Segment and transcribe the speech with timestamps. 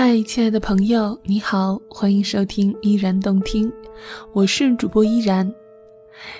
[0.00, 3.68] 嗨，亲爱的朋友，你好，欢迎收听依然动听，
[4.32, 5.52] 我是主播依然。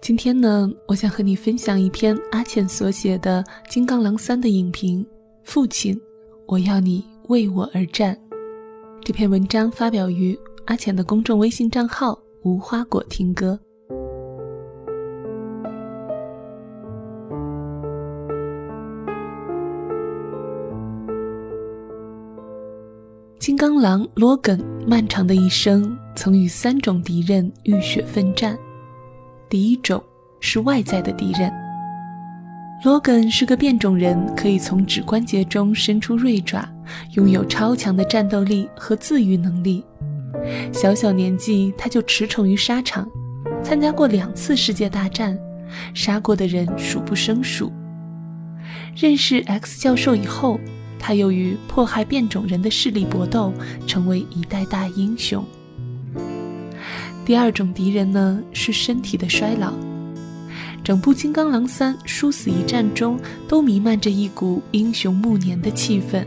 [0.00, 5.04] 今天呢，我想和你分享一篇阿浅所写的《金刚狼三》的影评。
[5.42, 6.00] 父亲，
[6.46, 8.16] 我要你为我而战。
[9.04, 13.58] 这篇文章发表于阿浅的公众微信账号“无花果听歌”。
[23.50, 28.56] 金刚狼 Logan 漫长的一生曾与三种敌人浴血奋战。
[29.48, 30.00] 第一种
[30.38, 31.52] 是外在的敌人。
[32.84, 36.64] Logan 是个变种人，可以从指关节中伸出锐爪，
[37.14, 39.84] 拥有超强的战斗力和自愈能力。
[40.72, 43.04] 小小年纪他就驰骋于沙场，
[43.64, 45.36] 参加过两次世界大战，
[45.92, 47.72] 杀过的人数不胜数。
[48.94, 50.60] 认识 X 教授以后。
[51.00, 53.52] 他又与迫害变种人的势力搏斗，
[53.86, 55.42] 成为一代大英雄。
[57.24, 59.72] 第二种敌人呢，是身体的衰老。
[60.84, 66.24] 整部《金刚狼三：殊死一战》中都弥漫着一股英雄暮年的气氛。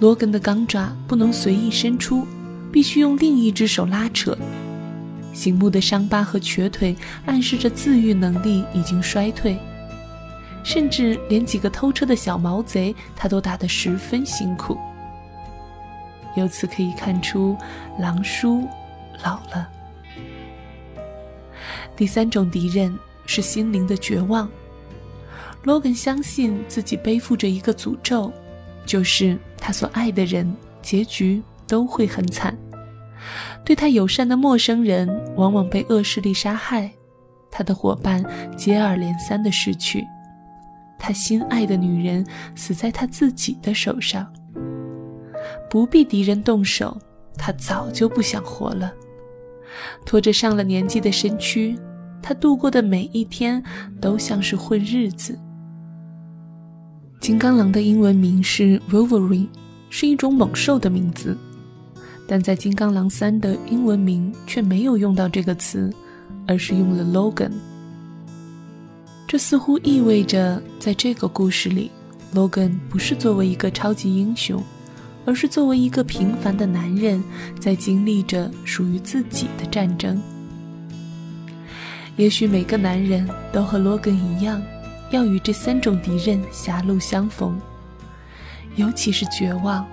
[0.00, 2.26] 罗根的钢爪不能随意伸出，
[2.70, 4.36] 必须用另一只手拉扯。
[5.32, 9.56] 醒目的伤疤和瘸腿暗示着自愈能力已经衰退。
[10.62, 14.76] 甚至连几个偷车的小毛贼，他都打得十分辛苦。
[16.36, 17.56] 由此可以看出，
[17.98, 18.66] 狼叔
[19.22, 19.68] 老了。
[21.94, 22.96] 第三种敌人
[23.26, 24.48] 是心灵的绝望。
[25.64, 28.32] 罗根相信自己背负着一个诅咒，
[28.84, 32.56] 就是他所爱的人结局都会很惨。
[33.64, 36.90] 对他友善的陌生人往往被恶势力杀害，
[37.50, 38.24] 他的伙伴
[38.56, 40.04] 接二连三的失去。
[41.04, 44.24] 他心爱的女人死在他自己的手上，
[45.68, 46.96] 不必敌人动手，
[47.36, 48.92] 他早就不想活了。
[50.06, 51.76] 拖着上了年纪的身躯，
[52.22, 53.60] 他度过的每一天
[54.00, 55.36] 都像是混日子。
[57.20, 59.48] 金刚狼的英文名是 Wolverine，
[59.90, 61.36] 是一种猛兽的名字，
[62.28, 65.92] 但在《金刚狼三》的英文名却没有用到这个词，
[66.46, 67.50] 而是用了 Logan。
[69.32, 71.90] 这似乎意味着，在这个故事里
[72.34, 74.62] ，Logan 不是作为一个超级英雄，
[75.24, 77.24] 而是作为一个平凡的男人，
[77.58, 80.20] 在经历着属于自己的战争。
[82.16, 84.62] 也许每个男人都和 Logan 一样，
[85.10, 87.58] 要与这三种敌人狭路相逢。
[88.76, 89.88] 尤其是绝望，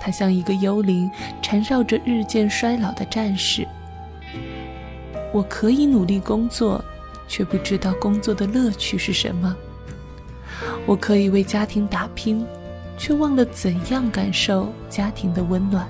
[0.00, 1.10] 他像一个幽灵，
[1.42, 3.68] 缠绕着日渐衰老的战士。
[5.34, 6.82] 我可以努力工作。
[7.28, 9.54] 却不知道工作的乐趣是什么。
[10.86, 12.46] 我可以为家庭打拼，
[12.96, 15.86] 却忘了怎样感受家庭的温暖。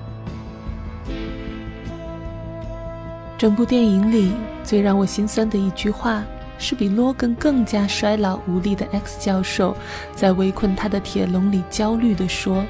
[3.37, 4.31] 整部电影里
[4.63, 6.23] 最让我心酸的一句话，
[6.57, 9.77] 是比罗根更加衰老无力的 X 教授
[10.15, 12.65] 在围困他的铁笼里焦虑地说：“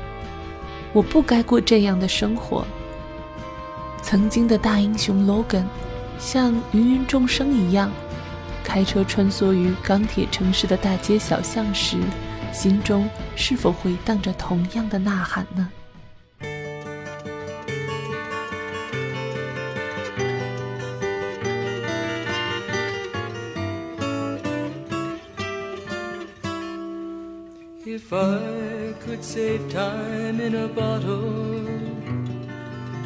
[0.91, 2.67] 我不该过这样的生活。”
[4.03, 5.63] 曾经的大英雄 Logan，
[6.19, 7.89] 像芸芸众生一样。
[8.67, 11.97] 开车穿梭于钢铁城市的大街小巷时，
[12.51, 15.69] 心中是否回荡着同样的呐喊呢
[27.85, 31.63] ？If I could save time in a bottle,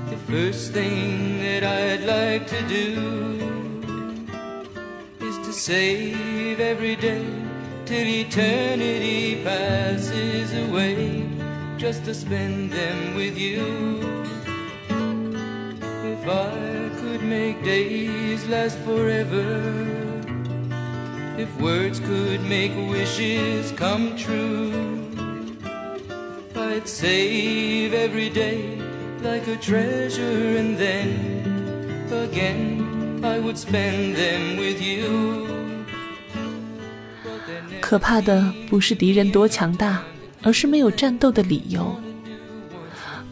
[0.10, 3.51] the first thing that I'd like to do.
[5.62, 7.24] Save every day
[7.86, 11.30] till eternity passes away
[11.78, 13.62] just to spend them with you.
[16.14, 19.46] If I could make days last forever,
[21.38, 24.74] if words could make wishes come true,
[26.56, 28.82] I'd save every day
[29.22, 35.41] like a treasure and then again I would spend them with you.
[37.92, 40.02] 可怕的不是敌人多强大，
[40.42, 41.94] 而是没有战斗的理由。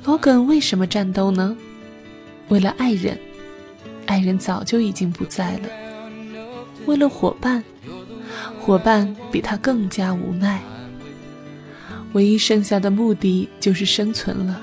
[0.03, 1.55] 罗根为什么战斗呢？
[2.49, 3.17] 为了爱人，
[4.05, 5.69] 爱人早就已经不在了。
[6.87, 7.63] 为了伙伴，
[8.59, 10.59] 伙伴比他更加无奈。
[12.11, 14.61] 唯一剩下的目的就是生存了。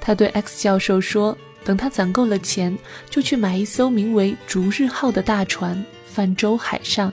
[0.00, 2.74] 他对 X 教授说：“等他攒够了钱，
[3.10, 7.12] 就去买一艘名为‘逐日号’的大船，泛舟海上。”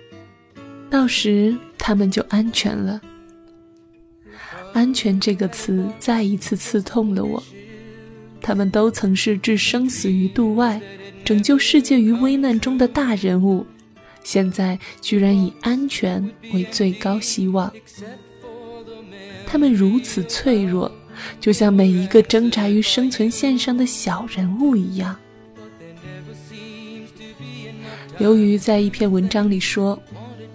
[0.93, 3.01] 到时他们就安全了。
[4.73, 7.43] 安全这个词再一次刺痛了我。
[8.39, 10.79] 他们都曾是置生死于度外、
[11.25, 13.65] 拯救世界于危难中的大人物，
[14.23, 17.73] 现在居然以安全为最高希望。
[19.47, 20.91] 他们如此脆弱，
[21.39, 25.17] 就像每一个挣扎于生存线上的小人物一样。
[28.19, 29.99] 刘瑜在一篇文章里说：“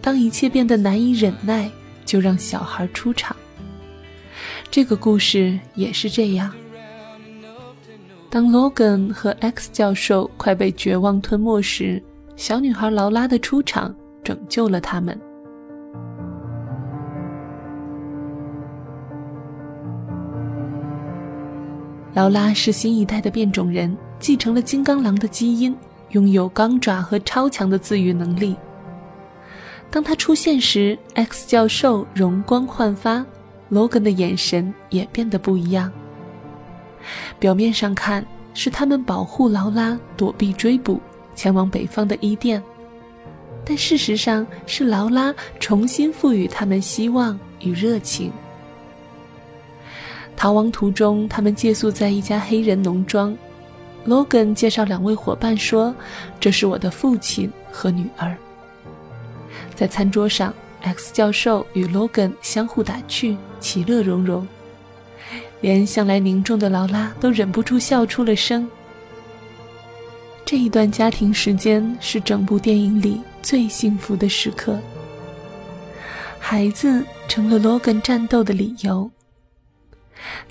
[0.09, 1.71] 当一切变得难以忍耐，
[2.07, 3.37] 就让小孩出场。”
[4.71, 6.51] 这个故事也是这样。
[8.31, 12.03] 当 Logan 和 X 教授快被绝望吞没时，
[12.37, 13.95] 小女孩劳拉的出场
[14.25, 15.21] 拯救了他们。
[22.15, 25.77] 劳拉是新一代的变种人，继承了金刚狼的基因，
[26.13, 28.57] 拥有钢爪和超强的自愈能力。
[29.90, 33.25] 当他出现时，X 教授容光焕发
[33.70, 35.90] ，Logan 的眼神也变得不一样。
[37.38, 41.00] 表面上看是他们保护劳拉躲避追捕，
[41.35, 42.62] 前往北方的伊甸，
[43.64, 48.31] 但事实上是劳拉重新赋予他们希望与热情。
[50.37, 53.37] 逃亡途中，他们借宿在一家黑人农庄。
[54.06, 55.94] Logan 介绍两位伙伴说
[56.38, 58.37] ：“这是我的父亲和女儿。”
[59.79, 60.53] 在餐桌上
[60.83, 64.45] ，X 教授与 Logan 相互打趣，其乐融融。
[65.61, 68.69] 连向来凝重的劳拉都忍不住笑出了声。
[70.45, 74.77] 这一段家庭时间是整部电影里最幸福的时刻。
[76.41, 79.09] 孩子成了 Logan 战斗的理由。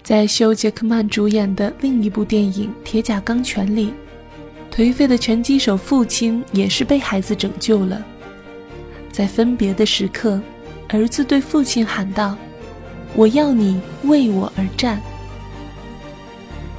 [0.01, 3.93] 在休·杰克曼主演的另一部电影《铁甲钢拳》里，
[4.71, 8.01] 颓废的拳击手父亲也是被孩子拯救了。
[9.17, 10.39] 在分别的时刻，
[10.89, 12.37] 儿子对父亲喊道。
[13.15, 15.01] 我要你为我而战。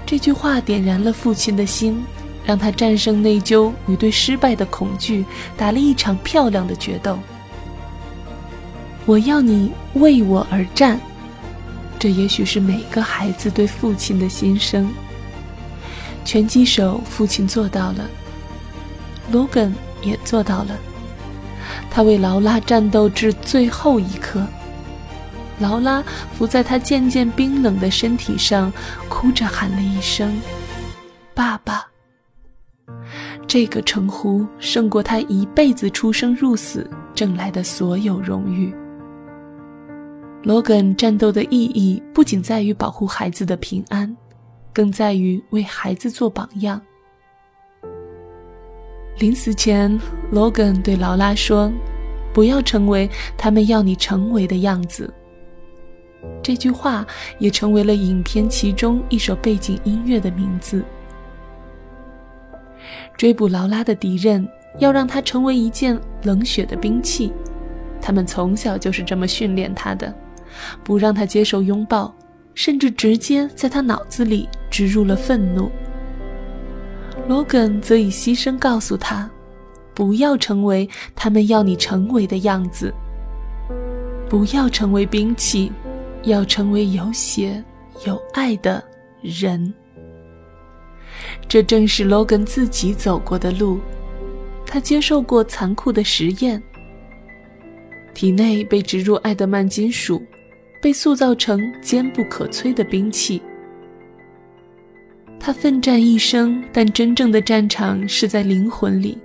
[0.06, 2.00] 这句话点燃了父亲的心，
[2.44, 5.25] 让他战胜内疚与对失败的恐惧，
[5.56, 7.19] 打了一场漂亮的决斗。
[9.05, 11.00] 我要你为我而战，
[11.99, 14.88] 这也许是每个孩子对父亲的心声。
[16.25, 18.08] 拳击手父亲做到了
[19.32, 20.79] ，Logan 也做到了，
[21.99, 24.47] 他为劳拉战斗至最后一刻。
[25.59, 26.00] 劳拉
[26.33, 28.73] 伏在他渐渐冰冷的身体上，
[29.09, 30.41] 哭着喊了一声
[31.35, 31.85] ：“爸爸。”
[33.49, 38.73] 这个称呼胜过他一辈子出生入死挣来的所有荣誉。
[40.44, 44.17] 罗根战斗的意义不仅在于保护孩子的平安，
[44.73, 46.81] 更在于为孩子做榜样。
[49.19, 49.99] 临死前，
[50.31, 51.73] 罗根对劳拉说
[52.32, 55.12] ：“不要成为他们要你成为的样子。”
[56.43, 57.06] 这句话
[57.38, 60.85] 也成为了影片其中一首背景音乐的名字。
[63.17, 64.47] 追捕劳拉的敌人
[64.79, 67.32] 要让她成为一件冷血的兵器，
[68.00, 70.15] 他们从小就是这么训练她的，
[70.85, 72.15] 不让她接受拥抱，
[72.55, 75.69] 甚至直接在她脑子里植入了愤怒。
[77.29, 79.31] 罗根则以牺牲告诉他，
[79.95, 82.93] 不要成为他们要你成为的样子，
[84.29, 85.71] 不要成为兵器。
[86.25, 87.63] 要成为有血
[88.05, 88.82] 有爱的
[89.23, 89.73] 人，
[91.49, 93.79] 这正是 Logan 自己走过的路。
[94.67, 96.61] 他接受过残酷的实验，
[98.15, 100.20] 体内被植入爱德曼金属，
[100.82, 103.41] 被塑造成坚不可摧的兵器。
[105.41, 109.17] 他奋战一生，但真正的战场是在灵魂里。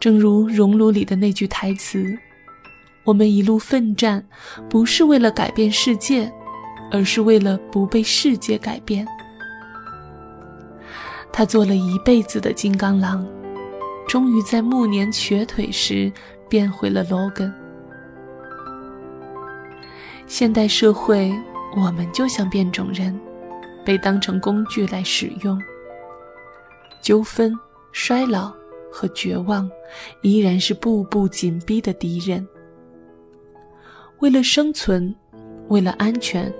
[0.00, 2.16] 正如《熔炉》里的那句台词。
[3.04, 4.24] 我们一路奋战，
[4.70, 6.32] 不是为了改变世界，
[6.90, 9.06] 而是为了不被世界改变。
[11.30, 13.26] 他做了一辈子的金刚狼，
[14.08, 16.10] 终于在暮年瘸腿时
[16.48, 17.52] 变回了 Logan。
[20.26, 21.30] 现代社会，
[21.76, 23.20] 我们就像变种人，
[23.84, 25.60] 被当成工具来使用。
[27.02, 27.54] 纠纷、
[27.92, 28.52] 衰老
[28.90, 29.70] 和绝望，
[30.22, 32.46] 依然是步步紧逼的敌人。
[34.20, 35.14] 为了生存，
[35.68, 36.50] 为了安全，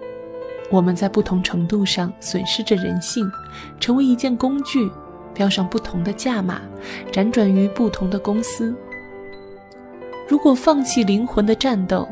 [0.71, 3.31] 我们在不同程度上损失着人性，
[3.81, 4.90] 成为一件工具，
[5.33, 6.61] 标上不同的价码，
[7.11, 8.75] 辗转于不同的公司。
[10.28, 12.07] 如果放弃灵魂的战斗，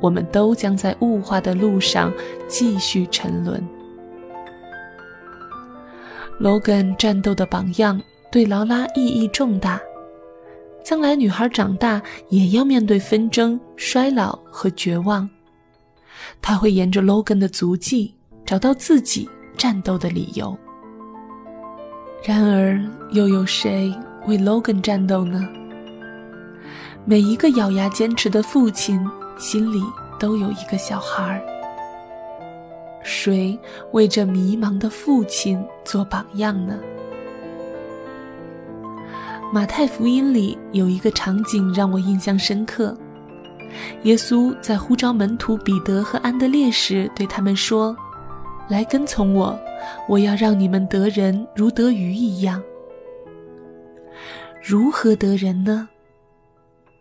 [0.00, 2.12] 我们都将在物化的路上
[2.48, 3.62] 继续沉沦。
[6.40, 9.80] Logan 战斗的榜样对劳拉意义重大。
[10.84, 15.28] 将来，女孩长大也要面对纷争、衰老和绝望。
[16.40, 18.12] 他会沿着 Logan 的足迹
[18.44, 20.56] 找到自己战斗的理由。
[22.24, 22.80] 然而，
[23.12, 23.94] 又有谁
[24.26, 25.48] 为 Logan 战斗呢？
[27.04, 29.04] 每一个咬牙坚持的父亲
[29.38, 29.82] 心里
[30.18, 31.51] 都有一个小孩儿。
[33.02, 33.58] 谁
[33.92, 36.78] 为这迷茫的父亲做榜样呢？
[39.52, 42.96] 马太福音里有一个场景让我印象深刻。
[44.04, 47.96] 耶稣在呼召门徒彼得和安德烈时，对他们说
[48.68, 49.58] ：“来跟从我，
[50.08, 52.62] 我要让你们得人如得鱼一样。
[54.62, 55.88] 如何得人呢？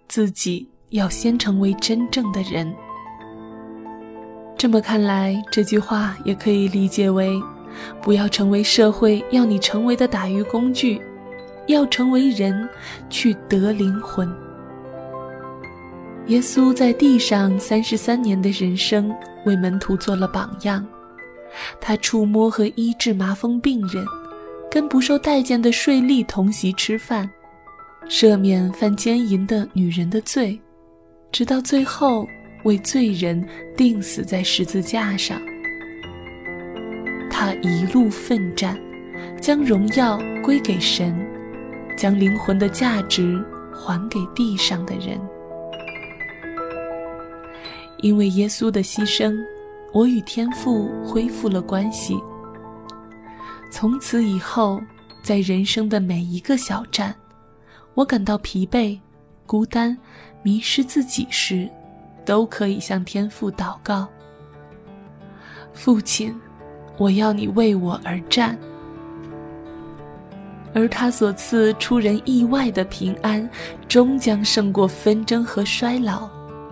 [0.09, 2.73] 自己要先成为真正的人。
[4.61, 7.33] 这么看来，这句话也可以理解为：
[7.99, 11.01] 不要成为社会要你成为的打鱼工具，
[11.65, 12.69] 要成为人，
[13.09, 14.31] 去得灵魂。”
[16.29, 19.11] 耶稣在地上三十三年的人生，
[19.47, 20.85] 为门徒做了榜样。
[21.79, 24.05] 他触摸和医治麻风病人，
[24.69, 27.27] 跟不受待见的税吏同席吃饭，
[28.07, 30.61] 赦免犯奸淫的女人的罪，
[31.31, 32.27] 直到最后
[32.63, 33.43] 为罪人
[33.75, 35.41] 钉死在十字架上。
[37.29, 38.79] 他一路奋战，
[39.39, 41.15] 将荣耀归给神，
[41.97, 45.19] 将灵魂的价值还给地上的人。
[47.97, 49.35] 因为耶稣的牺牲，
[49.93, 52.15] 我与天父恢复了关系。
[53.71, 54.81] 从此以后，
[55.23, 57.15] 在人生的每一个小站，
[57.93, 58.99] 我感到疲惫、
[59.45, 59.97] 孤单、
[60.43, 61.69] 迷失自己时，
[62.25, 64.07] 都可以向天父祷告
[65.73, 66.33] ：“父亲，
[66.97, 68.57] 我要你为我而战。”
[70.73, 73.49] 而他所赐出人意外的平安，
[73.87, 76.29] 终将胜过纷争和衰老。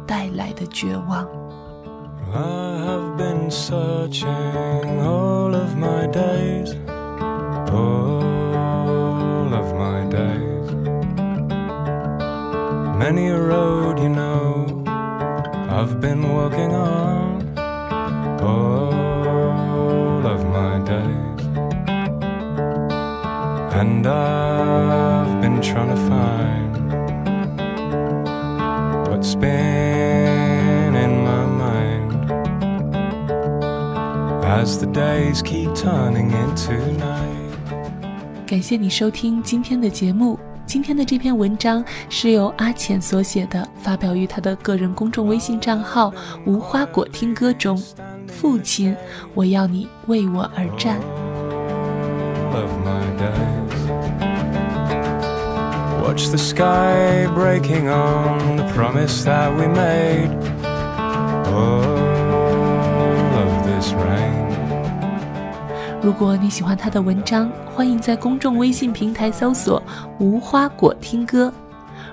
[0.08, 1.28] 带来的绝望。
[2.34, 2.40] I
[2.84, 4.26] have been searching
[5.04, 6.74] all of my days,
[7.68, 10.72] all of my days.
[12.98, 14.66] Many a road, you know,
[15.69, 17.59] I've been walking on
[18.41, 21.47] all of my days.
[23.81, 26.75] And I've been trying to find
[29.09, 32.31] what's been in my mind
[34.45, 37.35] as the days keep turning into night.
[38.47, 40.39] 感谢你收听今天的节目。
[40.70, 46.14] 今天的这篇文章是由阿浅所写的，发表于他的个人公众微信账号
[46.46, 47.76] “无花果听歌”中。
[48.28, 48.96] 父亲，
[49.34, 51.00] 我要你为我而战。
[56.04, 60.30] Watch the sky breaking on the promise that we made.
[61.52, 61.99] All
[66.02, 69.84] 如果你喜欢他的文章，欢迎在公众微信平台搜索
[70.18, 71.54] “无花果听歌”。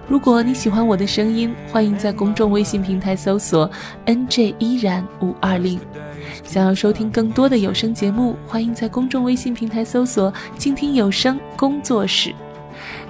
[0.08, 3.70] 如果你喜欢我的声音，欢迎在公众微信平台搜索
[4.06, 5.78] “nj 依然五二零”。
[6.42, 12.34] 想要收听更多的有声节目，欢迎在公众微信平台搜索“静听有声工作室”。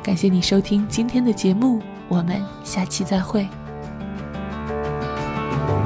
[0.05, 3.49] 感谢你收听今天的节目，我们下期再会。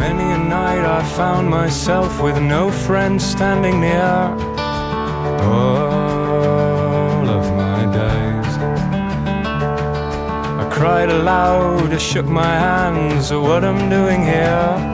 [0.01, 4.50] Many a night I found myself with no friend standing near.
[5.43, 8.55] All of my days.
[10.63, 14.90] I cried aloud, I shook my hands at what I'm doing here.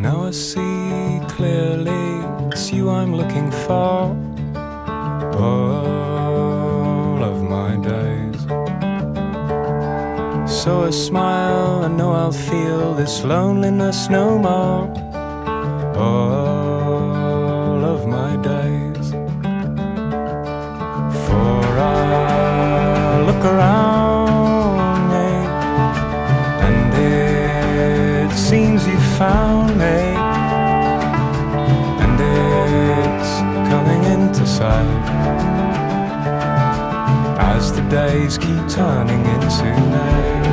[0.00, 4.16] Now I see clearly it's you I'm looking for.
[5.38, 8.40] All of my days.
[10.50, 14.88] So I smile, I know I'll feel this loneliness no more.
[15.96, 16.39] All
[34.60, 35.04] sight
[37.54, 40.46] as the days keep turning into night.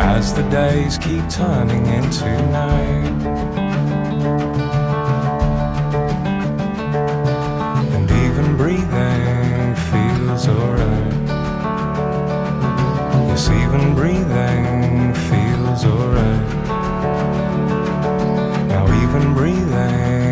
[0.00, 2.30] As the days keep turning into
[2.62, 3.18] night.
[7.94, 11.12] And even breathing feels alright.
[13.28, 16.46] Yes, even breathing feels alright.
[18.72, 20.23] Now, even breathing